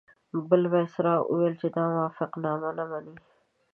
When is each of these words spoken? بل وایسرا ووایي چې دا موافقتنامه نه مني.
بل 0.49 0.61
وایسرا 0.73 1.13
ووایي 1.31 1.55
چې 1.59 1.67
دا 1.75 1.83
موافقتنامه 1.95 2.69
نه 2.77 2.83
مني. 2.91 3.15